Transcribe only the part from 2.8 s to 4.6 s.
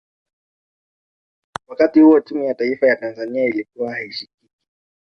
ya tanzania ilikuwa haishikiki